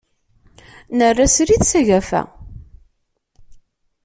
Nerra 0.97 1.27
srid 1.35 1.63
s 1.69 1.71
agafa. 1.79 2.21